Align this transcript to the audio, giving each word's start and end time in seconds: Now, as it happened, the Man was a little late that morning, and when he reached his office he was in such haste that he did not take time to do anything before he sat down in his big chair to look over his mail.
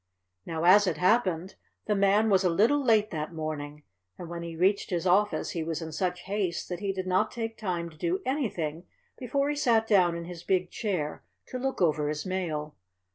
Now, 0.47 0.63
as 0.63 0.87
it 0.87 0.97
happened, 0.97 1.53
the 1.85 1.93
Man 1.93 2.31
was 2.31 2.43
a 2.43 2.49
little 2.49 2.83
late 2.83 3.11
that 3.11 3.35
morning, 3.35 3.83
and 4.17 4.27
when 4.29 4.41
he 4.41 4.55
reached 4.55 4.89
his 4.89 5.05
office 5.05 5.51
he 5.51 5.63
was 5.63 5.79
in 5.79 5.91
such 5.91 6.21
haste 6.21 6.69
that 6.69 6.79
he 6.79 6.91
did 6.91 7.05
not 7.05 7.29
take 7.31 7.55
time 7.55 7.87
to 7.91 7.97
do 7.97 8.19
anything 8.25 8.87
before 9.19 9.47
he 9.51 9.55
sat 9.55 9.85
down 9.85 10.15
in 10.15 10.25
his 10.25 10.41
big 10.43 10.71
chair 10.71 11.21
to 11.49 11.59
look 11.59 11.83
over 11.83 12.09
his 12.09 12.25
mail. 12.25 12.73